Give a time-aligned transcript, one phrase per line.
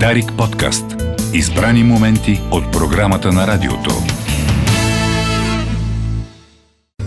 [0.00, 0.84] Дарик подкаст.
[1.32, 3.90] Избрани моменти от програмата на радиото.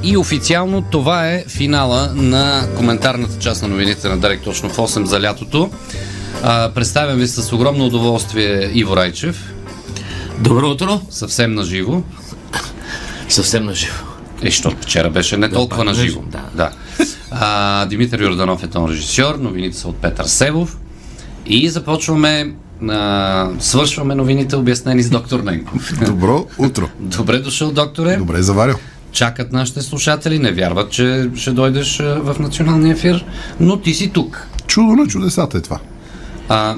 [0.04, 5.04] И официално това е финала на коментарната част на новините на Дарик точно в 8
[5.04, 5.71] за лятото.
[6.44, 9.54] А, представям ви с огромно удоволствие Иво Райчев.
[10.40, 11.02] Добро утро.
[11.10, 12.04] Съвсем наживо.
[13.30, 14.06] Съвсем наживо.
[14.42, 16.24] Е, защото вчера беше не толкова наживо.
[16.28, 16.42] да.
[16.54, 16.72] да.
[17.32, 20.78] А, Димитър Йорданов е тон режисьор, новините са от Петър Севов.
[21.50, 22.54] И започваме,
[22.90, 25.94] а, свършваме новините обяснени с доктор Ненков.
[26.05, 26.89] Добро утро.
[26.99, 28.17] Добре дошъл, докторе.
[28.17, 28.76] Добре заварил.
[29.12, 33.25] Чакат нашите слушатели, не вярват, че ще дойдеш в националния ефир,
[33.59, 34.48] но ти си тук.
[34.67, 35.80] Чудо на чудесата е това.
[36.49, 36.75] А,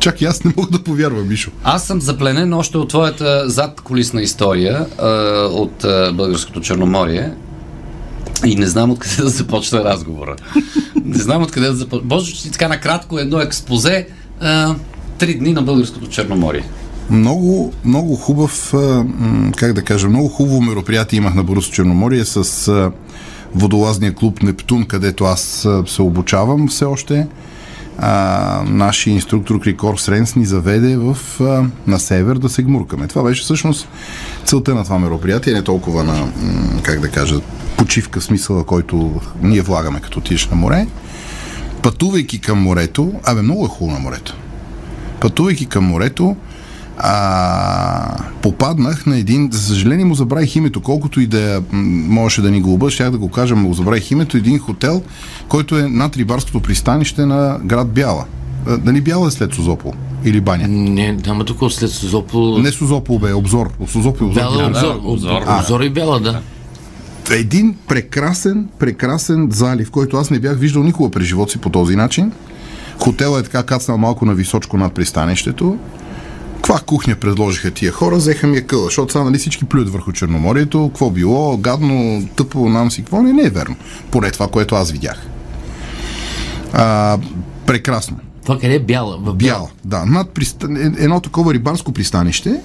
[0.00, 1.50] Чак и аз не мога да повярвам, Мишо.
[1.64, 5.06] Аз съм запленен още от твоята задколисна история а,
[5.52, 7.32] от а, Българското Черноморие
[8.44, 10.36] и не знам откъде да започна разговора.
[11.06, 12.08] Не знам откъде да започна.
[12.08, 14.06] Боже, че така накратко едно експозе.
[14.40, 14.74] А,
[15.18, 16.64] три дни на Българското Черноморие.
[17.10, 18.74] Много, много хубав,
[19.56, 22.90] как да кажа, много хубаво мероприятие имах на Борусо Черноморие с
[23.54, 27.26] водолазния клуб Нептун, където аз се обучавам все още.
[27.98, 33.08] А, нашия инструктор Крикор Сренс ни заведе в, а, на север да се гмуркаме.
[33.08, 33.88] Това беше всъщност
[34.46, 36.28] целта на това мероприятие, не толкова на,
[36.82, 37.40] как да кажа,
[37.76, 40.86] почивка в смисъла, който ние влагаме като отидеш на море.
[41.82, 44.36] Пътувайки към морето, абе много е хубаво на морето.
[45.20, 46.36] Пътувайки към морето,
[46.98, 52.60] а, попаднах на един, за съжаление му забравих името, колкото и да можеше да ни
[52.60, 55.02] го обърш, щях да го кажа, му забравих името, един хотел,
[55.48, 58.24] който е над рибарското пристанище на град Бяла.
[58.78, 59.92] Дали Бяла е след Созопол?
[60.24, 60.68] Или Баня?
[60.68, 62.58] Не, няма такова след Созопол.
[62.58, 63.70] Не Созопол бе, обзор.
[63.88, 64.40] Созопол обзор.
[64.40, 64.68] Бяла няма.
[64.68, 65.00] обзор.
[65.04, 66.40] обзор, Обзор, обзор и бяла, да.
[67.30, 71.96] един прекрасен, прекрасен залив, който аз не бях виждал никога през живота си по този
[71.96, 72.32] начин.
[72.98, 75.78] Хотелът е така кацнал малко на височко над пристанището.
[76.56, 80.12] Каква кухня предложиха тия хора, взеха ми я къла, защото сега нали всички плюят върху
[80.12, 83.76] Черноморието, какво било, гадно, тъпо, нам си, какво не, не е верно.
[84.10, 85.26] Поне това, което аз видях.
[86.72, 87.18] А,
[87.66, 88.16] прекрасно.
[88.46, 89.18] Това къде е бяла?
[89.18, 90.04] В Бял, да.
[90.04, 90.76] Над пристан...
[90.76, 92.60] е- едно такова рибарско пристанище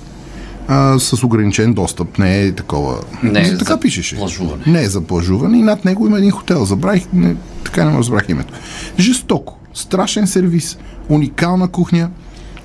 [0.67, 2.17] а, с ограничен достъп.
[2.17, 2.99] Не е такова.
[3.23, 4.15] Не е За- така за пишеше.
[4.15, 4.63] плажуване.
[4.67, 6.65] Не е за плажуване и над него има един хотел.
[6.65, 8.53] Забравих, не, така не разбрах името.
[8.99, 9.57] Жестоко.
[9.73, 10.77] Страшен сервис.
[11.09, 12.09] Уникална кухня.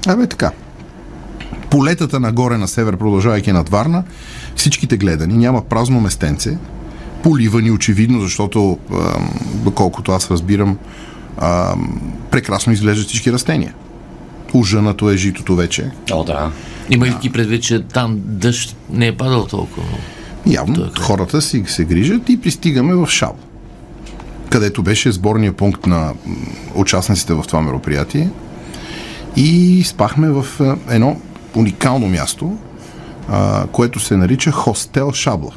[0.07, 0.51] Абе така.
[1.71, 4.05] Полетата нагоре на север, продължавайки над Варна,
[4.57, 6.59] всичките гледани, няма празно местенце,
[7.23, 10.79] поливани очевидно, защото, ам, доколкото аз разбирам,
[11.43, 13.75] ам, прекрасно изглеждат всички растения.
[14.55, 15.91] Ужънато е житото вече.
[16.13, 16.51] О, да.
[16.91, 19.87] Имайки предвид, че там дъжд не е падал толкова.
[20.47, 23.37] Явно хората си се грижат и пристигаме в Шал,
[24.51, 26.13] където беше сборния пункт на
[26.75, 28.31] участниците в това мероприятие.
[29.37, 31.21] И спахме в е, едно
[31.57, 32.59] уникално място,
[33.29, 35.53] а, което се нарича Хостел Шабла.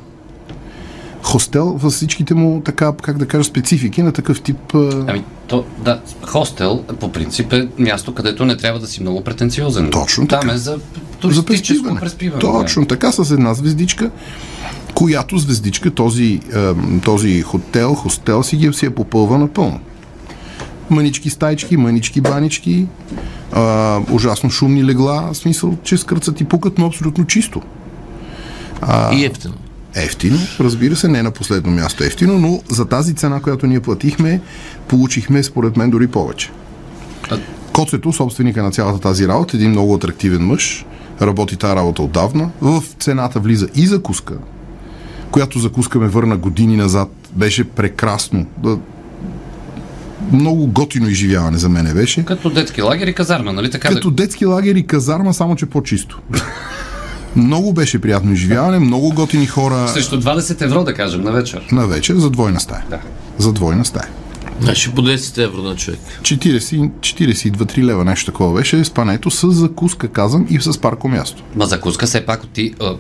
[1.24, 5.66] Хостел във всичките му, така, как да кажа, специфики на такъв тип а, Ами, то,
[5.78, 9.90] да, хостел по принцип е място, където не трябва да си много претенциозен.
[9.92, 10.54] Точно Там така.
[10.54, 10.80] е за за
[11.20, 12.00] туристическо преспиване.
[12.00, 12.42] преспиване.
[12.42, 14.12] Точно така, с една звездичка,
[14.94, 16.40] която звездичка този,
[17.06, 19.80] този хотел, хостел си ги си е попълва напълно.
[20.90, 22.88] Мънички стайчки, мънички банички,
[23.54, 27.62] а, ужасно шумни легла, в смисъл, че скърцат и пукат, но абсолютно чисто.
[29.14, 29.54] И ефтино.
[29.96, 34.42] Ефтино, разбира се, не на последно място ефтино, но за тази цена, която ние платихме,
[34.88, 36.52] получихме, според мен, дори повече.
[37.74, 40.86] Коцето, собственика на цялата тази работа, един много атрактивен мъж,
[41.22, 42.50] работи тази работа отдавна.
[42.62, 44.34] В цената влиза и закуска,
[45.32, 47.10] която закуска ме върна години назад.
[47.34, 48.46] Беше прекрасно.
[50.32, 52.26] Много готино изживяване за мене беше.
[52.26, 53.90] Като детски лагер и казарма, нали така?
[53.90, 56.22] Като детски лагер и казарма, само че по-чисто.
[57.36, 59.88] Много беше приятно изживяване, много готини хора.
[59.88, 61.62] Срещу 20 евро, да кажем, на вечер.
[61.72, 62.84] на вечер за двойна стая.
[62.90, 63.00] Да.
[63.38, 64.08] За двойна стая.
[64.62, 66.00] Значи по 10 евро на човек.
[66.22, 71.44] 40, 42-3 лева, нещо такова беше спането с закуска, казвам, и с парко място.
[71.56, 72.74] Ма закуска все пак ти...
[72.82, 72.96] А,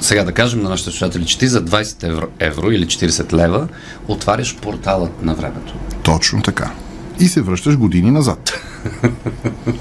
[0.00, 3.68] сега да кажем на нашите слушатели, че ти за 20 евро, евро или 40 лева
[4.08, 5.74] отваряш порталът на времето.
[6.02, 6.70] Точно така.
[7.20, 8.52] И се връщаш години назад.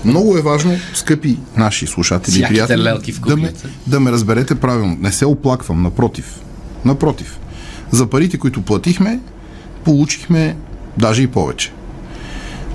[0.06, 2.90] Много е важно, скъпи наши слушатели и приятели,
[3.28, 3.54] да ме,
[3.88, 4.98] да ме разберете правилно.
[5.00, 6.40] Не се оплаквам, напротив.
[6.86, 7.40] Напротив.
[7.92, 9.20] За парите, които платихме,
[9.84, 10.56] получихме
[10.98, 11.72] даже и повече.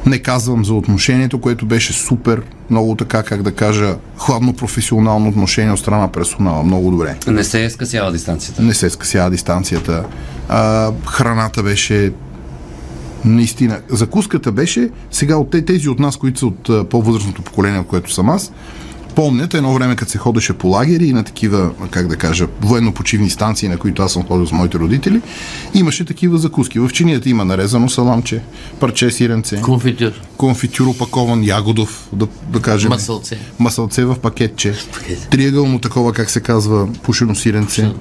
[0.07, 5.73] Не казвам за отношението, което беше супер, много така, как да кажа, хладно професионално отношение
[5.73, 6.63] от страна на персонала.
[6.63, 7.17] Много добре.
[7.27, 8.63] Не се скъсява дистанцията.
[8.63, 10.05] Не се скъсява дистанцията.
[10.49, 12.13] А, храната беше
[13.25, 13.81] Наистина.
[13.89, 18.13] Закуската беше, сега от те- тези от нас, които са от по-възрастното поколение, от което
[18.13, 18.53] съм аз,
[19.15, 23.31] помнят едно време, като се ходеше по лагери и на такива, как да кажа, военно-почивни
[23.31, 25.21] станции, на които аз съм ходил с моите родители,
[25.75, 26.79] имаше такива закуски.
[26.79, 28.43] В чинията има нарезано саламче,
[28.81, 30.13] парче сиренце, Конфитюр.
[30.37, 32.89] конфитюр опакован, ягодов, да, да кажем.
[32.89, 33.39] Масълце.
[33.59, 34.75] Масълце в пакетче.
[34.93, 35.29] пакет.
[35.31, 37.93] Триъгълно такова, как се казва, пушено сиренце.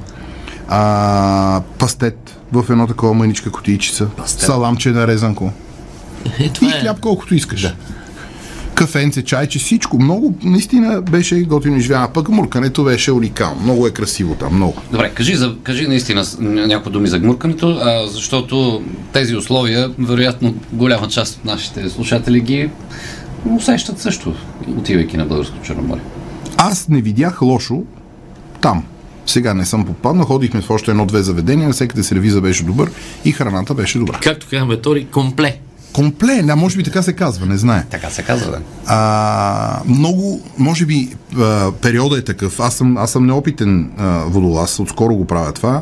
[0.68, 4.08] А, пастет в едно такова мъничка кутийчица.
[4.18, 4.46] Пастет.
[4.46, 5.52] Саламче нарезанко.
[6.40, 6.82] Е, И това е.
[6.82, 7.62] хляб колкото искаш.
[7.62, 7.74] Да.
[8.74, 10.00] Кафенце, чайче, всичко.
[10.00, 12.14] Много, наистина беше готино изживяване.
[12.14, 13.62] Пък муркането беше уникално.
[13.62, 14.82] Много е красиво там, много.
[14.92, 21.08] Добре, кажи, за, кажи наистина някои думи за гмуркането, а, защото тези условия, вероятно, голяма
[21.08, 22.70] част от нашите слушатели ги
[23.50, 24.34] усещат също,
[24.78, 26.04] отивайки на Българско Черноморие.
[26.58, 27.84] Аз не видях лошо
[28.62, 28.84] там.
[29.30, 32.92] Сега не съм попаднал, ходихме в още едно-две заведения, навсекъде сервиза беше добър
[33.26, 34.20] и храната беше добра.
[34.22, 35.60] Както казваме Тори, компле.
[35.94, 37.86] Компле, да, може би така се казва, не знае.
[37.90, 38.60] Така се казва, да.
[38.86, 42.60] А, много, може би, а, периода е такъв.
[42.60, 45.82] Аз съм, аз съм неопитен а, водолаз, отскоро го правя това.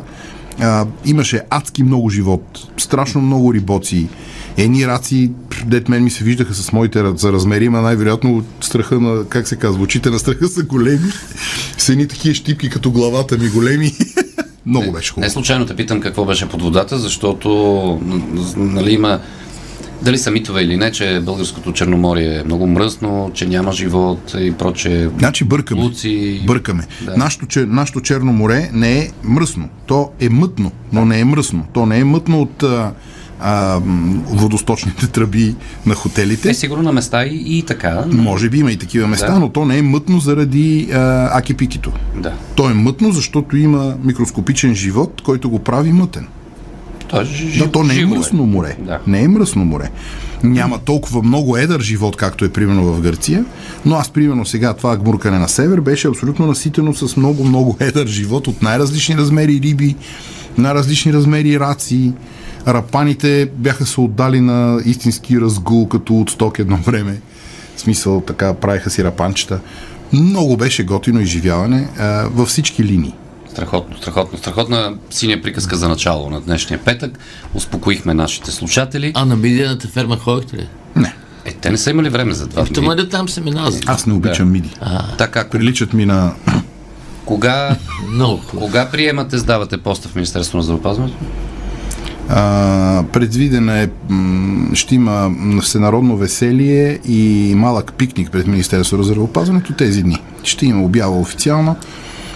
[0.60, 4.08] А, имаше адски много живот, страшно много рибоци.
[4.56, 5.30] Едни раци,
[5.66, 9.56] дет мен ми се виждаха с моите за размери, има най-вероятно страха на, как се
[9.56, 11.10] казва, очите на страха са големи.
[11.78, 13.92] С едни такива щипки като главата ми големи.
[14.66, 15.30] много беше Не хубаво.
[15.32, 17.48] случайно те питам какво беше под водата, защото
[18.56, 19.20] нали, има
[20.02, 24.52] дали са митове или не, че българското Черноморие е много мръсно, че няма живот и
[24.52, 25.08] проче.
[25.18, 25.82] Значи бъркаме.
[25.82, 26.42] Луци.
[26.46, 26.86] Бъркаме.
[27.02, 27.16] Да.
[27.16, 29.68] Нашето, че, нашето Черно море не е мръсно.
[29.86, 31.66] То е мътно, но не е мръсно.
[31.72, 32.64] То не е мътно от
[33.40, 33.80] а,
[34.26, 35.54] водосточните тръби
[35.86, 36.50] на хотелите.
[36.50, 38.04] Е, сигурно на места и, и така.
[38.06, 39.38] но- Може би има и такива места, Да.
[39.40, 40.98] но то не е мътно заради а,
[41.38, 41.92] акипикито.
[42.16, 42.32] Да.
[42.54, 46.26] То е мътно, защото има микроскопичен живот, който го прави мътен.
[47.08, 48.76] То, е жи, Да, то не е живо мръсно море.
[48.78, 48.98] Да.
[49.06, 49.90] Не е мръсно море.
[50.44, 53.44] Няма толкова много едър живот, както е примерно в Гърция,
[53.86, 58.46] но аз примерно сега това гмуркане на север беше абсолютно наситено с много-много едър живот
[58.46, 59.96] от най-различни размери риби,
[60.58, 62.12] най-различни размери раци.
[62.68, 67.20] Рапаните бяха се отдали на истински разгул, като от сток едно време.
[67.76, 69.60] В смисъл, така правиха си рапанчета.
[70.12, 73.14] Много беше готино изживяване а, във всички линии.
[73.50, 74.38] Страхотно, страхотно.
[74.38, 77.18] Страхотна синя приказка за начало на днешния петък.
[77.54, 79.12] Успокоихме нашите слушатели.
[79.14, 80.68] А на мидената ферма ходихте ли?
[80.96, 81.14] Не,
[81.44, 82.48] Е, те не са имали време за.
[82.48, 83.70] Тома да там се минава.
[83.70, 84.70] за- аз не обичам миди.
[85.18, 86.32] Така, Приличат ми на
[87.24, 87.76] кога,
[88.08, 91.16] Много кога приемате, сдавате поста в Министерството на здравеопазването?
[92.30, 93.88] А, предвидена е,
[94.74, 95.30] ще има
[95.62, 100.18] всенародно веселие и малък пикник пред Министерството на здравеопазването тези дни.
[100.42, 101.76] Ще има обява официално,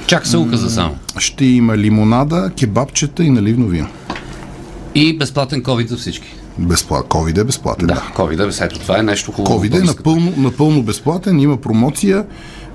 [0.07, 0.97] Чак се указа само.
[1.19, 3.89] ще има лимонада, кебабчета и наливно вино.
[4.95, 6.35] И безплатен COVID за всички.
[6.59, 7.07] Безплат.
[7.07, 7.87] COVID е безплатен.
[7.87, 9.65] Да, COVID, ето това е нещо хубаво.
[9.65, 12.25] COVID е напълно, напълно безплатен, има промоция.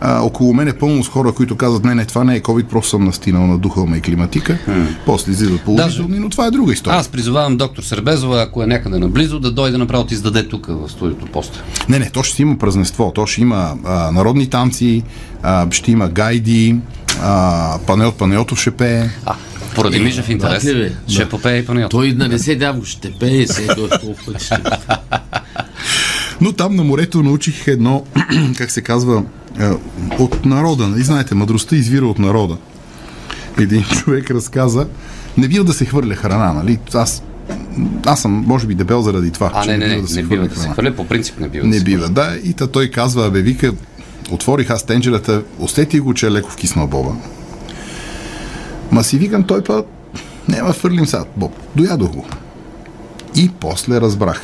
[0.02, 2.66] А, около мен е пълно с хора, които казват, не, не, това не е COVID,
[2.66, 4.58] просто съм настинал, надухал ме и климатика.
[5.06, 7.00] После излизат положителни, но това е друга история.
[7.00, 10.90] Аз призовавам доктор Сербезова, ако е някъде наблизо, да дойде направо да издаде тук в
[10.90, 11.64] студиото поста.
[11.90, 13.12] Не, не, то ще си има празненство.
[13.16, 15.04] То ще има а, народни танци,
[15.44, 16.76] а, ще има гайди,
[17.22, 19.10] а, Панел Панеотов ще пее.
[19.26, 19.36] А,
[19.78, 20.92] поради Мижев интерес, ли, бе?
[21.08, 21.90] ще попее и панел.
[21.90, 23.68] Той на 10 август ще пее, се
[24.02, 24.56] колко пъти ще
[26.42, 28.04] Но там на морето научих едно,
[28.58, 29.24] как се казва,
[30.20, 30.94] от народа.
[30.98, 32.58] И знаете, мъдростта извира от народа.
[33.60, 34.88] Един човек разказа,
[35.38, 36.80] не бива да се хвърля храна, нали?
[36.94, 37.24] Аз,
[38.06, 39.52] аз съм, може би, дебел заради това.
[39.54, 41.70] А, че не, не, не, не бива да се хвърля, по принцип не бива да
[41.70, 42.38] Не се бива, да.
[42.44, 43.74] И та той казва, бе, вика,
[44.32, 47.16] отворих аз тенджерата, усетих го, че е леко вкисна боба.
[48.92, 49.88] Ма си викам, той път,
[50.48, 51.52] няма фърлим сега боб.
[51.76, 52.26] Доядох го.
[53.36, 54.42] И после разбрах,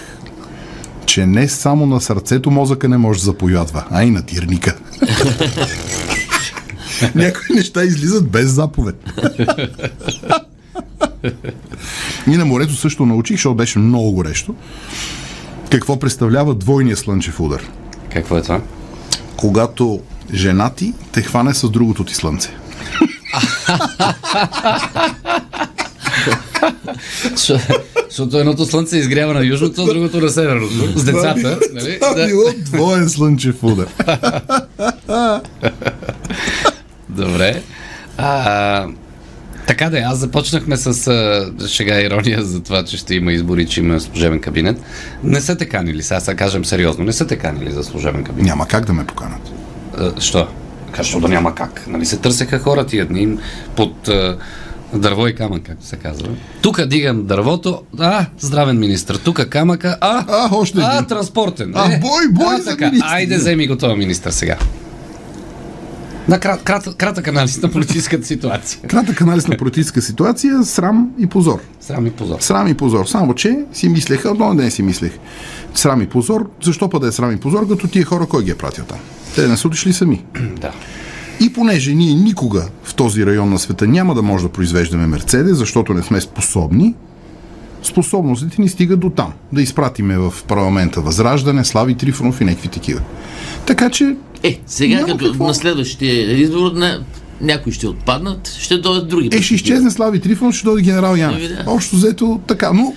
[1.06, 4.78] че не само на сърцето мозъка не може да запоядва, а и на тирника.
[7.16, 8.96] Някои неща излизат без заповед.
[12.28, 14.56] И на морето също научих, защото беше много горещо.
[15.70, 17.62] Какво представлява двойния слънчев удар?
[18.14, 18.62] Какво е това?
[19.38, 20.02] Когато
[20.34, 22.50] жена ти те хване с другото ти слънце.
[28.10, 31.00] Защото едното слънце изгрява на южното, а другото на северното.
[31.00, 31.60] С децата.
[31.74, 32.00] Нали?
[32.00, 32.28] Това Да.
[32.28, 33.88] било двоен слънчев удар.
[37.10, 37.62] Добре.
[38.18, 38.88] А,
[39.68, 43.66] така да, е, аз започнахме с а, шега ирония за това, че ще има избори,
[43.68, 44.78] че има служебен кабинет.
[45.24, 48.46] Не са те канили, сега сега кажем сериозно, не са те канили за служебен кабинет.
[48.48, 49.42] Няма как да ме поканат.
[49.98, 50.48] А, що?
[50.98, 51.84] Защо да няма как?
[51.88, 53.38] Нали се търсеха хора тия дни
[53.76, 54.38] под а,
[54.94, 56.28] Дърво и камък, както се казва.
[56.62, 59.18] Тук дигам дървото, а, здравен министр.
[59.18, 61.72] Тук камъка, а, А, още а, транспортен.
[61.76, 62.86] А, бой, бой а, за така.
[62.86, 63.10] министър.
[63.10, 64.58] Айде, вземи го този министр сега.
[66.28, 68.82] На крат, крат, кратък анализ на политическата ситуация.
[68.82, 71.60] Кратък анализ на политическа ситуация, срам и позор.
[71.82, 72.40] Срам и позор.
[72.40, 73.06] Срам и позор.
[73.06, 75.12] Само, че си мислеха, одно ден си мислех.
[75.74, 76.50] Срам и позор.
[76.64, 78.98] Защо па да е срам и позор, като тия хора кой ги е пратил там?
[79.36, 80.26] Те не са отишли сами.
[80.62, 80.72] Да.
[81.40, 85.58] И понеже ние никога в този район на света няма да може да произвеждаме Мерцедес,
[85.58, 86.96] защото не сме способни,
[87.84, 89.34] способностите ни стигат до там.
[89.52, 93.02] Да изпратиме в парламента Възраждане, Слави Трифонов и някакви такива.
[93.66, 95.48] Така че Е, сега Няма като какво.
[95.48, 97.04] на следващия избор на
[97.42, 99.30] някои ще отпаднат, ще дойдат други.
[99.32, 101.38] Е, ще изчезне Слави Трифонов, ще дойде генерал Янев.
[101.38, 101.64] Ами да.
[101.68, 102.94] Общо взето така, но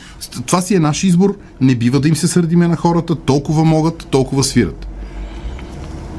[0.47, 1.39] това си е наш избор.
[1.61, 3.15] Не бива да им се сърдиме на хората.
[3.15, 4.87] Толкова могат, толкова свират.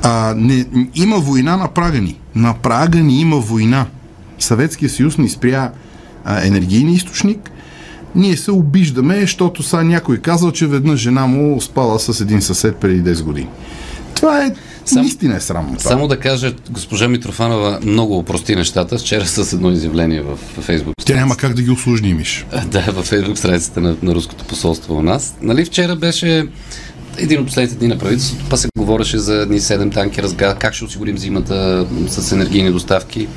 [0.04, 0.66] А, не,
[0.96, 2.20] има война на прага ни.
[2.36, 3.86] На прага ни има война.
[4.40, 5.72] Съветския съюз ни спря
[6.26, 7.52] а, енергийния източник.
[8.16, 12.76] Ние се обиждаме, защото са някой казал, че веднъж жена му спала с един съсед
[12.76, 13.48] преди 10 години.
[14.16, 14.54] Това е
[14.88, 15.78] Сам- наистина е срамно.
[15.78, 15.90] това.
[15.90, 20.94] Само да кажа, госпожа Митрофанова много опрости нещата вчера с едно изявление в Фейсбук.
[21.06, 22.46] Тя няма как да ги услужни, Миш.
[22.68, 25.36] Да, във Фейсбук страницата на, на руското посолство у нас.
[25.42, 26.48] Нали, вчера беше
[27.18, 30.74] един от последните дни на правителството, па се говореше за едни 7 танки разга, как
[30.74, 33.28] ще осигурим зимата с енергийни доставки.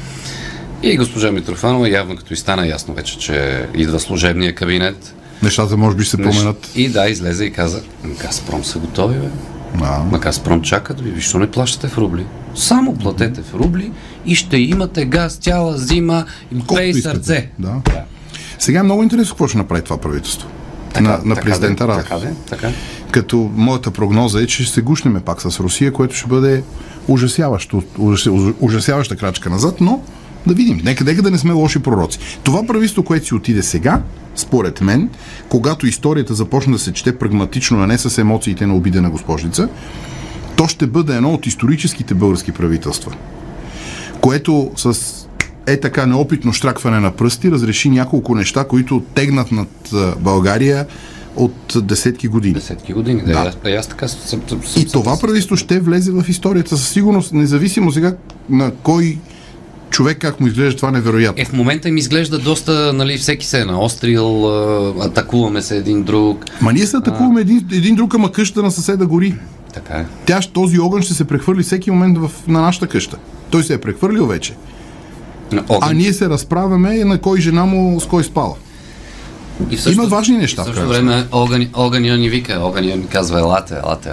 [0.82, 5.14] И госпожа Митрофанова, явно като и стана ясно вече, че идва служебния кабинет.
[5.42, 6.70] Нещата може би се променят.
[6.74, 9.28] И да, излезе и каза, Газпром са готови, бе.
[9.74, 12.26] А, На Газпром чакат ви, защо не плащате в рубли?
[12.54, 13.92] Само платете в рубли
[14.26, 16.24] и ще имате газ цяла зима
[16.68, 17.50] пей сърце.
[17.58, 17.74] Да.
[18.58, 20.48] Сега е много интересно какво ще направи това правителство.
[21.00, 22.08] на, на президента да, Радев.
[22.08, 22.68] Така, да, така.
[23.10, 26.62] Като моята прогноза е, че ще се гушнеме пак с Русия, което ще бъде
[27.08, 30.02] ужасяващо, ужас- ужасяваща крачка назад, но
[30.46, 30.80] да видим.
[30.84, 32.18] Нека, нека да не сме лоши пророци.
[32.42, 34.02] Това правителство, което си отиде сега,
[34.36, 35.10] според мен,
[35.48, 39.68] когато историята започне да се чете прагматично, а не с емоциите на обидена госпожица,
[40.56, 43.12] то ще бъде едно от историческите български правителства,
[44.20, 44.94] което с
[45.66, 49.68] е така неопитно штракване на пръсти разреши няколко неща, които тегнат над
[50.18, 50.86] България
[51.36, 52.54] от десетки години.
[52.54, 53.22] Десетки години.
[53.22, 53.38] Да, Да.
[53.38, 57.32] Аз, аз така съм, съм, съм И това правителство ще влезе в историята със сигурност,
[57.32, 58.14] независимо сега
[58.50, 59.18] на кой
[59.90, 61.42] човек как му изглежда това невероятно.
[61.42, 66.02] Е, в момента ми изглежда доста, нали, всеки се е наострил, а, атакуваме се един
[66.02, 66.44] друг.
[66.60, 69.34] Ма ние се атакуваме един, един друг, ама къща на съседа гори.
[69.74, 70.06] Така е.
[70.26, 73.16] Тя, този огън ще се прехвърли всеки момент в, на нашата къща.
[73.50, 74.54] Той се е прехвърлил вече.
[75.82, 78.54] А ние се разправяме на кой жена му с кой спала.
[79.70, 83.06] И в същото- има важни неща, в същото време огън, огъня ни вика, огъня ни
[83.06, 84.10] казва, елате, елате,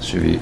[0.00, 0.38] ще ви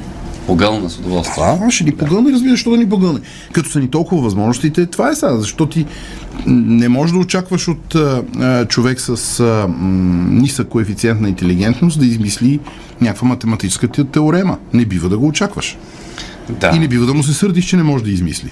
[0.47, 1.45] погълна с удоволствие.
[1.45, 3.21] А, ще ни погълне, разбира, защо да ни погълне.
[3.53, 5.87] Като са ни толкова възможностите, това е сега, защото ти
[6.47, 9.69] не можеш да очакваш от а, човек с а,
[10.31, 12.61] нисък коефициент на интелигентност да измисли
[13.01, 14.59] някаква математическа те- теорема.
[14.73, 15.79] Не бива да го очакваш.
[16.51, 16.73] Да.
[16.75, 18.51] И не бива да му се сърдиш, че не може да измисли.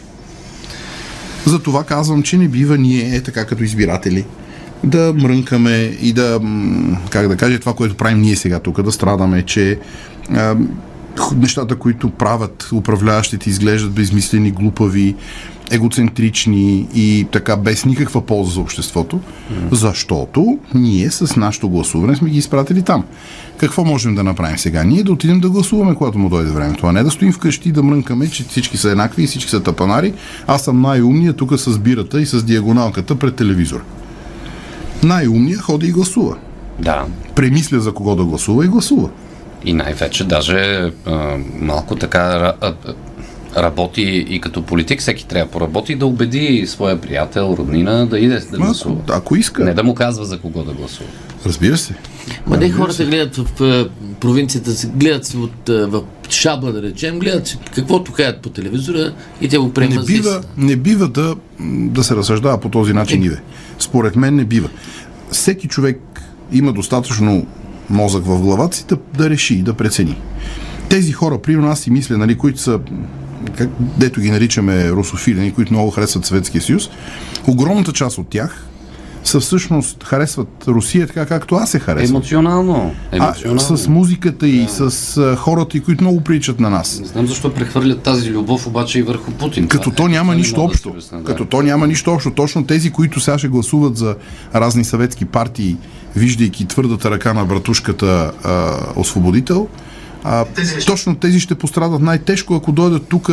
[1.47, 4.25] Затова казвам, че не бива ние, е така като избиратели,
[4.85, 6.41] да мрънкаме и да,
[7.11, 9.79] как да кажа, това, което правим ние сега тук, да страдаме, че
[10.31, 10.57] а,
[11.37, 15.15] нещата, които правят управляващите, изглеждат безмислени, глупави,
[15.71, 19.21] егоцентрични и така без никаква полза за обществото,
[19.71, 23.05] защото ние с нашето гласуване сме ги изпратили там.
[23.57, 24.85] Какво можем да направим сега?
[24.85, 27.73] Ние да отидем да гласуваме, когато му дойде времето, а не да стоим вкъщи и
[27.73, 30.15] да мрънкаме, че всички са еднакви и всички са тапанари.
[30.47, 33.83] Аз съм най-умният тук с бирата и с диагоналката пред телевизора.
[35.03, 36.37] Най-умният ходи и гласува.
[36.79, 37.05] Да.
[37.35, 39.09] Премисля за кого да гласува и гласува.
[39.65, 40.57] И най-вече даже
[41.07, 41.13] а,
[41.55, 42.21] малко така
[42.61, 42.75] а,
[43.57, 48.19] работи и като политик, всеки трябва да поработи и да убеди своя приятел, роднина да
[48.19, 48.97] иде да гласува.
[48.99, 51.09] Ако, ако иска, Не да му казва за кого да гласува.
[51.47, 51.95] разбира се.
[52.47, 53.89] Ма не хората гледат в а,
[54.21, 59.49] провинцията, гледат си от, в Шабла, да речем, гледат си каквото кажат по телевизора и
[59.49, 63.23] те го Не приемат бива, за- не бива да, да се разсъждава по този начин,
[63.23, 63.43] Иве.
[63.79, 64.69] Според мен не бива.
[65.31, 66.01] Всеки човек
[66.53, 67.47] има достатъчно
[67.91, 70.17] мозък в главата си да, да реши, да прецени.
[70.89, 72.81] Тези хора, примерно аз си мисля, нали, които са
[73.57, 76.91] как, дето ги наричаме русофилени, които много харесват Съветския съюз,
[77.47, 78.67] огромната част от тях
[79.25, 82.17] са всъщност харесват Русия така, както аз се харесвам.
[82.17, 82.95] Емоционално.
[83.13, 83.77] А, Емоционално.
[83.79, 84.81] с музиката и с
[85.17, 87.01] а, хората, които много приличат на нас.
[87.01, 89.69] Не знам защо прехвърлят тази любов обаче и върху Путин.
[89.69, 90.83] Като Това то е- няма не нищо да общо.
[90.83, 91.25] си обясня, да.
[91.25, 92.31] Като то няма нищо общо.
[92.31, 94.17] Точно тези, които сега ще гласуват за
[94.55, 95.77] разни съветски партии,
[96.17, 99.69] виждайки твърдата ръка на братушката а, освободител,
[100.25, 100.45] а,
[100.87, 103.31] точно тези ще пострадат най-тежко, ако дойдат тук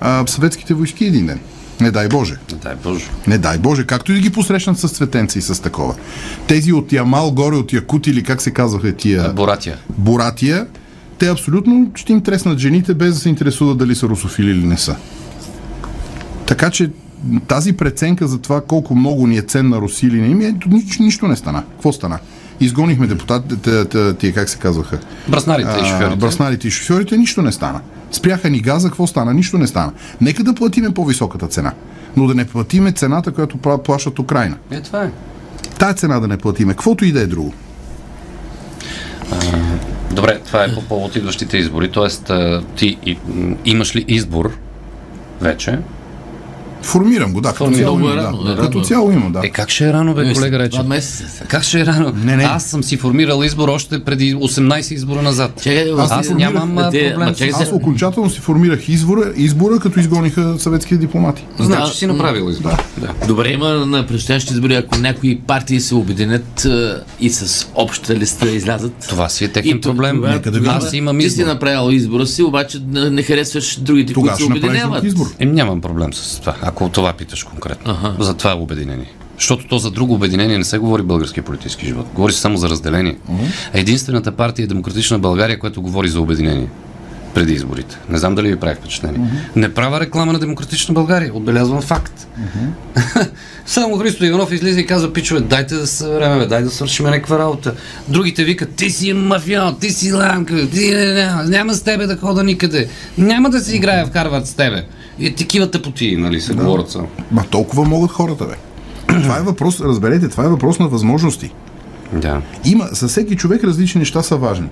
[0.00, 1.40] а, съветските войски един ден.
[1.80, 2.36] Не дай Боже.
[2.62, 3.04] Дай Боже.
[3.26, 5.94] Не дай Боже, както и да ги посрещнат с цветенци и с такова.
[6.46, 9.76] Тези от Ямал, горе от Якут или как се казваха тия Боратия.
[9.90, 10.66] Боратия,
[11.18, 14.78] те абсолютно ще им треснат жените, без да се интересуват дали са русофили или не
[14.78, 14.96] са.
[16.46, 16.90] Така че
[17.48, 21.02] тази преценка за това колко много ни е ценна Руси или не им, е, нищо,
[21.02, 21.62] нищо не стана.
[21.70, 22.18] Какво стана?
[22.60, 24.98] Изгонихме депутатите, те- тия как се казваха?
[25.28, 26.16] Браснарите и шофьорите.
[26.16, 27.80] Браснарите и шофьорите, нищо не стана.
[28.12, 29.34] Спряха ни газа, какво стана?
[29.34, 29.92] Нищо не стана.
[30.20, 31.72] Нека да платиме по-високата цена,
[32.16, 34.56] но да не платиме цената, която пла- плащат Украина.
[34.70, 35.10] Е, това е.
[35.78, 37.54] Тая цена да не платиме, каквото и да е друго.
[40.12, 41.90] Добре, това е по повод идващите избори.
[41.90, 42.98] Тоест, а, ти
[43.64, 44.52] имаш ли избор
[45.40, 45.78] вече?
[46.82, 47.48] Формирам го, да.
[47.48, 48.50] Като Формирам цяло го, имам, рано, да.
[48.50, 48.62] рано.
[48.62, 49.40] Като цяло имам, да.
[49.44, 50.68] Е, как ще е рано, бе, колега Рече?
[50.70, 51.44] Два месеца.
[51.44, 52.12] Как ще е рано?
[52.16, 52.44] Не, не.
[52.44, 55.52] Аз съм си формирал избор още преди 18 избора назад.
[55.58, 60.00] Чакай, Аз, аз аз нямам Те- проблем чакай Аз окончателно си формирах избора, избора като
[60.00, 61.44] изгониха съветските дипломати.
[61.58, 62.70] Значи си направил избор.
[62.98, 63.26] Да.
[63.26, 66.66] Добре, има на предстоящи избори, ако някои партии се обединят
[67.20, 68.92] и с обща листа излязат.
[69.08, 70.16] Това си е техен проблем.
[70.16, 71.46] тогава- Нека да Аз имам Ти си избор.
[71.46, 75.04] направил избора си, обаче не не харесваш другите, които ще се обединяват.
[75.04, 75.26] избор.
[75.38, 78.16] Е, нямам проблем с това, ако това питаш конкретно.
[78.18, 79.12] За това е обединение.
[79.38, 82.06] Защото то за друго обединение не се говори в българския политически живот.
[82.14, 83.16] Говори се само за разделение.
[83.74, 86.68] А единствената партия е Демократична България, която говори за обединение
[87.34, 87.98] преди изборите.
[88.08, 89.20] Не знам дали ви прави впечатление.
[89.56, 91.34] Не правя реклама на Демократична България.
[91.34, 92.26] Отбелязвам факт.
[93.66, 97.38] Само Христо Иванов излиза и казва, пичове, дайте да се време, дай да свършим някаква
[97.38, 97.74] работа.
[98.08, 102.44] Другите викат, ти си мафион, ти си ламка, ти няма, няма с тебе да хода
[102.44, 102.88] никъде.
[103.18, 104.84] Няма да си играя в Харвард с тебе.
[105.18, 107.08] И такива тъпоти, нали, се говорят само.
[107.30, 108.54] Ма толкова могат хората, бе.
[109.22, 111.50] това е въпрос, разберете, това е въпрос на възможности.
[112.12, 112.42] Да.
[112.64, 114.68] Има, за всеки човек различни неща са важни.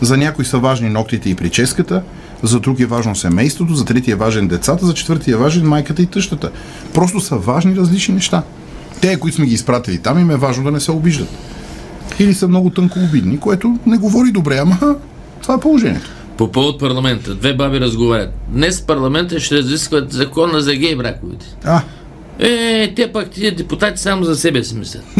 [0.00, 2.02] За някой са важни ногтите и прическата,
[2.42, 6.02] за друг е важно семейството, за трети е важен децата, за четвърти е важен майката
[6.02, 6.50] и тъщата.
[6.94, 8.42] Просто са важни различни неща.
[9.00, 11.28] Те, които сме ги изпратили там, им е важно да не се обиждат.
[12.18, 14.78] Или са много тънко обидни, което не говори добре, ама
[15.42, 16.10] това е положението.
[16.38, 18.30] По повод парламента, две баби разговарят.
[18.48, 21.46] Днес парламента ще разискват закона за гей браковете.
[21.64, 21.82] А,
[22.38, 25.04] Е, те пак тия депутати само за себе си мислят.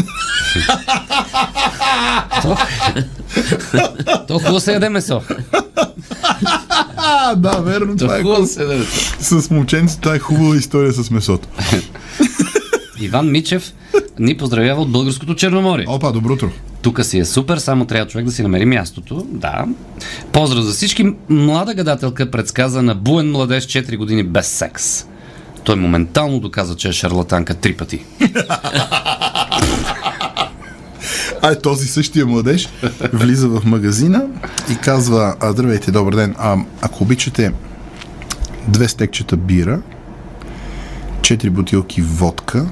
[4.27, 5.21] Толкова се яде месо.
[7.35, 9.41] да, верно, това е Толкова се яде месо.
[9.41, 11.47] с момченци, това е хубава история с месото.
[13.01, 13.73] Иван Мичев
[14.19, 15.85] ни поздравява от българското Черноморие.
[15.87, 16.49] Опа, добро утро.
[16.83, 19.27] Тук си е супер, само трябва човек да си намери мястото.
[19.29, 19.65] Да.
[20.31, 21.15] Поздрав за всички.
[21.29, 25.05] Млада гадателка предсказа на буен младеж 4 години без секс.
[25.63, 28.05] Той моментално доказа, че е шарлатанка три пъти.
[31.41, 32.69] А е, този същия младеж
[33.13, 34.25] влиза в магазина
[34.71, 37.51] и казва, а, здравейте, добър ден, а, ако обичате
[38.67, 39.81] две стекчета бира,
[41.21, 42.65] четири бутилки водка,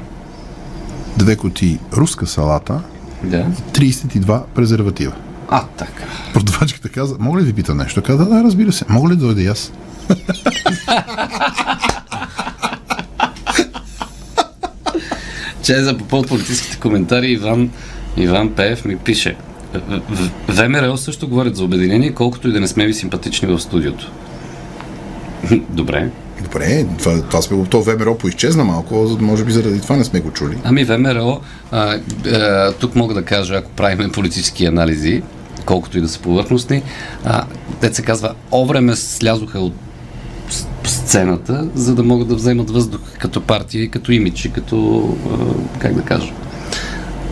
[1.18, 2.82] две коти руска салата,
[3.24, 3.46] Да.
[3.74, 5.14] 32 презерватива.
[5.50, 6.04] А, така.
[6.34, 8.02] Продавачката каза, мога ли да ви питам нещо?
[8.02, 8.86] Каза, да, разбира се.
[8.90, 9.72] Мога ли да дойда и аз?
[15.64, 17.70] Че за по повод политическите коментари Иван,
[18.18, 19.36] Иван Пеев ми пише
[20.48, 24.12] ВМРО също говорят за обединение, колкото и да не сме ви симпатични в студиото.
[25.70, 26.10] Добре.
[26.44, 30.20] Добре, това, това сме го, то ВМРО поизчезна малко, може би заради това не сме
[30.20, 30.58] го чули.
[30.64, 35.22] Ами ВМРО, а, а, тук мога да кажа, ако правим политически анализи,
[35.66, 36.84] колкото и да са повърхностни,
[37.26, 37.44] а,
[37.82, 39.74] те се казва, овреме слязоха от
[40.84, 46.02] сцената, за да могат да вземат въздух като партия, като имидж, като, а, как да
[46.02, 46.34] кажа,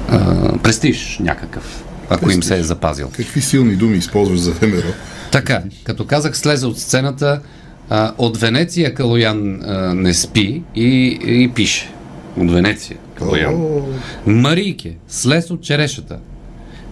[0.09, 3.09] а, престиж някакъв, ако им се е запазил.
[3.17, 4.93] Какви силни думи използваш за ВМРО?
[5.31, 7.41] Така, като казах, слезе от сцената,
[7.89, 11.91] а, от Венеция Калоян а, не спи и, и пише.
[12.37, 13.81] От Венеция Калоян.
[14.25, 16.17] Марийке, слез от черешата.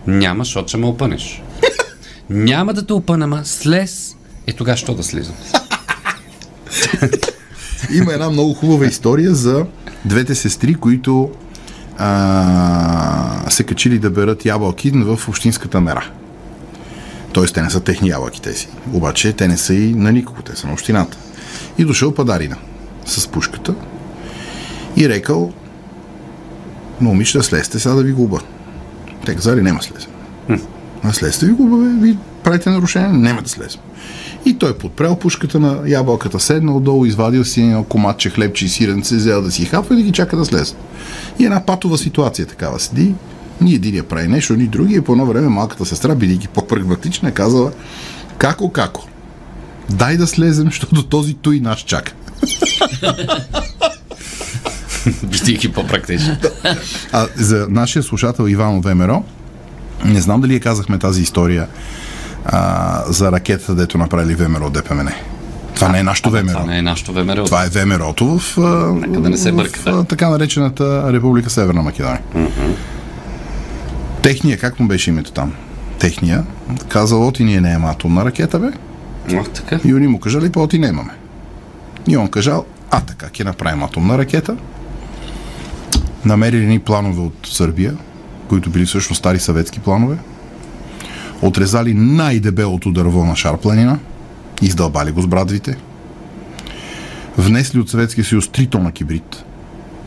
[0.08, 1.42] Няма, защото ще ме опънеш.
[2.30, 4.16] Няма да те опъна, ма слез.
[4.48, 5.36] Е тогава, що да слизам?
[7.94, 9.66] Има една много хубава история за
[10.06, 11.32] двете сестри, които
[11.98, 16.12] а, се качили да берат ябълки в общинската мера.
[17.38, 18.68] Тоест, те не са техни ябълки тези.
[18.94, 21.18] Обаче, те не са и на никого, те са на общината.
[21.78, 22.56] И дошъл падарина
[23.06, 23.76] с пушката
[24.96, 25.54] и рекал
[27.02, 28.40] момичета, слезте сега да ви губа.
[29.26, 30.12] Те казали, няма слезем.
[31.04, 33.82] А слезте ви губа, бе, ви правите нарушение, няма да слезем.
[34.46, 39.16] И той подпрел пушката на ябълката, седнал долу, извадил си едно коматче хлебче и сиренце,
[39.16, 40.78] взел да си хапва и да ги чака да слезат.
[41.40, 43.16] И една патова ситуация такава седи.
[43.62, 44.96] Ни един прави нещо, ни други.
[44.96, 47.72] И по едно време малката сестра, бидейки по-прагматична, е казала
[48.38, 49.08] Како, како?
[49.90, 52.14] Дай да слезем, защото този той наш чака.
[55.24, 56.38] Бидейки по-практичен.
[57.12, 59.24] А за нашия слушател Иван ВМРО,
[60.06, 61.68] не знам дали я казахме тази история
[62.46, 65.10] а, за ракетата, дето направили ВМРО ДПМН.
[65.76, 66.48] Това не е нашото ВМРО.
[66.48, 67.46] Това не е нашото ВМРО.
[67.46, 68.58] Това е ВМРО-то в,
[68.94, 70.04] Нека да не се бърка, в да.
[70.04, 72.22] така наречената Република Северна Македония.
[74.22, 75.54] Техния, как му беше името там?
[76.00, 76.44] Техния,
[76.90, 78.68] казал, оти ние не имаме атомна ракета, бе.
[79.36, 79.80] О, така.
[79.86, 81.14] И они му кажали, па оти немаме.
[82.08, 84.56] И он кажал, а така, ќе направим атомна ракета.
[86.26, 87.98] Намерили ни планове от Сърбия,
[88.48, 90.18] които били всъщност стари съветски планове.
[91.42, 94.00] Отрезали най-дебелото дърво на Шар планина.
[94.62, 95.78] Издълбали го с брадвите.
[97.38, 99.44] Внесли от Съветския съюз 3 тона кибрид.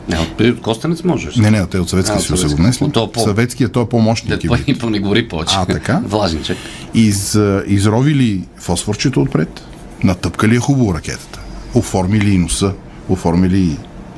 [0.09, 1.35] Не, от, от Костенец можеш.
[1.35, 2.87] Не, не, те от Съветския А, от съюз са го Съветския.
[2.87, 3.11] внесли.
[3.13, 4.79] По- Съветския, той е по-мощният Те по, кибрид.
[4.79, 5.55] по не говори повече.
[5.57, 6.01] А, така?
[6.05, 6.57] Влажничек.
[6.93, 9.61] Из, изровили фосфорчето отпред,
[10.03, 11.39] натъпкали я хубаво ракетата,
[11.73, 12.73] оформили и носа,
[13.09, 13.77] оформили и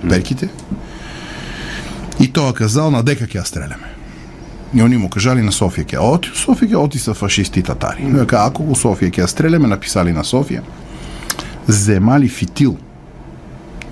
[0.09, 0.49] перките.
[2.19, 3.89] И той е казал, на дека ја стреляме.
[4.75, 5.99] И они му кажали на София ќе.
[5.99, 8.03] Оти София ќе, оти са фашисти и татари.
[8.03, 10.63] Но ка, ако го София ја стреляме, написали на София,
[11.67, 12.77] земали фитил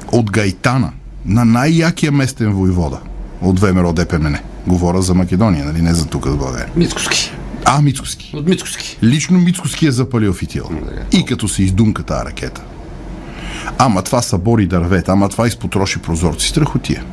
[0.07, 0.91] от Гайтана
[1.25, 2.99] на най-якия местен воевода
[3.41, 4.35] от ВМРО ДПМН.
[4.67, 5.81] Говоря за Македония, нали?
[5.81, 6.69] Не за тук, за България.
[6.75, 7.31] Мицкоски.
[7.65, 8.31] А, Мицкоски.
[8.35, 8.97] От Мицкоски.
[9.03, 10.63] Лично Мицкоски е запалил фитил.
[11.11, 12.61] И като се издумка тази ракета.
[13.77, 16.47] Ама това събори дървета, ама това изпотроши прозорци.
[16.47, 17.03] Страхотия.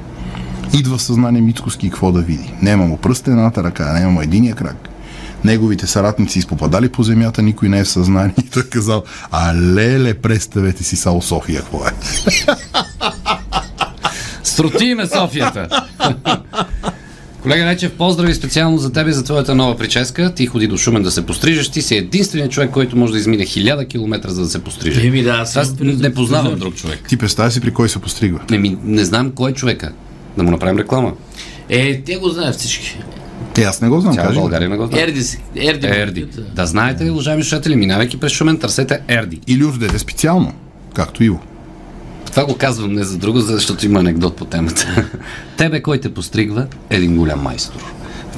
[0.72, 2.52] Идва в съзнание Мицкоски какво да види.
[2.62, 4.88] Нема му пръстената ръка, нема му единия крак.
[5.44, 8.34] Неговите съратници изпопадали по земята, никой не е в съзнание.
[8.38, 11.90] И той е казал, а леле, представете си само София, какво е.
[14.48, 15.68] Срути ме Софията.
[17.42, 20.34] Колега Лечев, поздрави специално за тебе за твоята нова прическа.
[20.34, 21.68] Ти ходи до Шумен да се пострижеш.
[21.68, 25.06] Ти си единственият човек, който може да измине хиляда километра за да се постриже.
[25.06, 26.98] Еми да, аз Аз не познавам друг човек.
[27.08, 28.40] Ти представя си при кой се постригва.
[28.50, 29.92] Не, ми, не знам кой е човека.
[30.36, 31.12] Да му направим реклама.
[31.68, 32.98] Е, те го знаят всички.
[33.58, 34.32] Е, аз не го знам, Цяла.
[34.32, 35.02] България не го знае.
[35.02, 35.22] Ерди,
[35.56, 35.86] Ерди.
[35.86, 36.26] Ерди.
[36.54, 39.40] Да знаете, уважаеми слушатели, минавайки през Шумен, търсете Ерди.
[39.46, 40.52] Или отдете специално,
[40.94, 41.40] както Иво.
[42.30, 45.08] Това го казвам не за друго, защото има анекдот по темата.
[45.56, 47.80] Тебе, кой те постригва, е един голям майстор.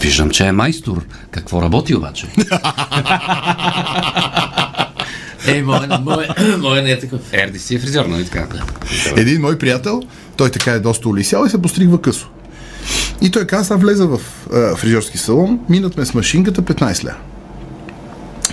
[0.01, 1.05] Виждам, че е майстор.
[1.31, 2.27] Какво работи обаче?
[5.47, 7.21] Е, моя, моя, моя не е такъв.
[7.33, 8.47] Ерди си е фризьор, нали така?
[9.17, 10.03] Един мой приятел,
[10.37, 12.29] той така е доста улисял и се постригва късо.
[13.21, 14.21] И той каза, влеза в
[14.53, 17.15] а, фризьорски салон, минат ме с машинката 15 ля.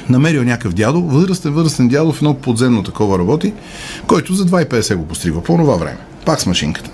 [0.09, 3.53] Намерил някакъв дядо, възрастен, възрастен дядо в едно подземно такова работи,
[4.07, 5.97] който за 2,50 го постригва по това време.
[6.25, 6.89] Пак с машинката.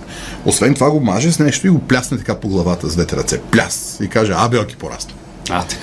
[0.46, 3.42] Освен това го маже с нещо и го плясне така по главата с двете ръце.
[3.42, 3.98] Пляс!
[4.04, 5.14] И каже, а белки порасна.
[5.50, 5.82] А, така.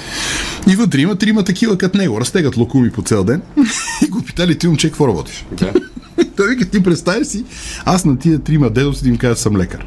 [0.68, 3.42] И вътре има трима такива като него, разтегат локуми по цял ден
[4.06, 5.46] и го питали ти момче, какво работиш?
[5.52, 5.72] Да.
[6.36, 7.44] Той вика, ти представи си,
[7.84, 9.86] аз на тия трима дедовци да им кажа, съм лекар.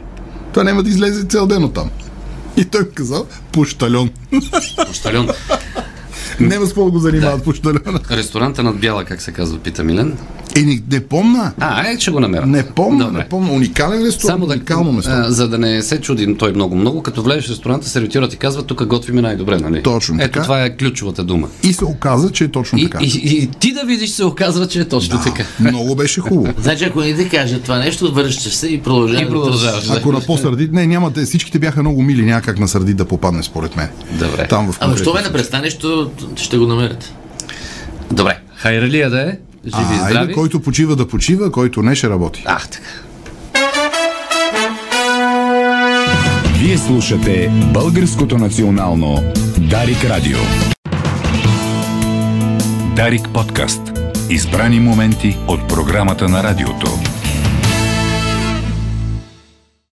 [0.54, 1.90] Той няма да излезе цял ден от там.
[2.58, 4.10] И той казал, пуштальон.
[6.40, 8.00] С какво да го занимават пуштальона.
[8.12, 10.18] Ресторанта над Бяла, как се казва, пита Милен.
[10.56, 11.52] Е, не, не помна.
[11.60, 12.46] А, е, ще го намеря.
[12.46, 13.18] Не помна, Добре.
[13.20, 13.52] не помна.
[13.52, 15.12] Уникален ресторант, Само да, уникално место.
[15.14, 18.64] а, за да не се чуди той много-много, като влезеш в ресторанта, сервитьорът ти казва,
[18.64, 19.84] тук готвиме най-добре, нали?
[19.84, 20.44] Точно Ето така.
[20.44, 21.48] това е ключовата дума.
[21.64, 23.00] И се оказа, че е точно И, така.
[23.02, 25.44] и, и, ти да видиш, се оказва, че е точно така.
[25.60, 26.54] Много беше хубаво.
[26.62, 29.22] Значи, ако не ти кажа това нещо, връщаш се и продължаваш.
[29.22, 30.00] И продължаваш, да да.
[30.00, 33.06] Ако на по-сърдит, не, няма те, всичките бяха много мили, няма как на сърдит да
[33.06, 33.88] попадне според мен.
[34.12, 34.48] Добре.
[34.48, 35.78] Там в Ама що ме не престанеш,
[36.36, 37.14] ще го намерите.
[38.12, 38.38] Добре.
[38.56, 39.38] Хайралия да е.
[39.66, 40.18] Живи А, здрави.
[40.18, 42.44] айде, който почива да почива, който не ще работи.
[42.46, 42.88] Ах, така.
[46.60, 49.24] Вие слушате Българското национално
[49.58, 50.38] Дарик Радио.
[52.96, 53.82] Дарик подкаст.
[54.30, 56.92] Избрани моменти от програмата на радиото.